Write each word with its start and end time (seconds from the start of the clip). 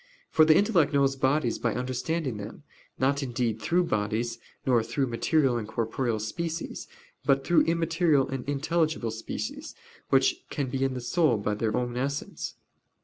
For 0.31 0.45
the 0.45 0.57
intellect 0.57 0.93
knows 0.93 1.15
bodies 1.15 1.59
by 1.59 1.75
understanding 1.75 2.37
them, 2.37 2.63
not 2.97 3.21
indeed 3.21 3.61
through 3.61 3.83
bodies, 3.83 4.39
nor 4.65 4.81
through 4.81 5.05
material 5.05 5.57
and 5.57 5.67
corporeal 5.67 6.17
species; 6.17 6.87
but 7.23 7.45
through 7.45 7.65
immaterial 7.65 8.27
and 8.27 8.43
intelligible 8.49 9.11
species, 9.11 9.75
which 10.09 10.37
can 10.49 10.71
be 10.71 10.83
in 10.83 10.95
the 10.95 11.01
soul 11.01 11.37
by 11.37 11.53
their 11.53 11.77
own 11.77 11.95
essence. 11.97 12.55